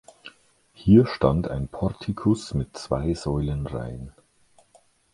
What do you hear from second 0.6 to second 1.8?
Hier stand ein